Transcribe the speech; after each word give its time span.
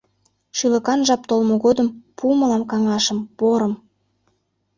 Шӱлыкан 0.57 0.99
жап 1.07 1.21
толмо 1.29 1.55
годым 1.65 1.87
пу 2.17 2.25
мылам 2.39 2.63
каҥашым, 2.71 3.19
порым. 3.37 3.73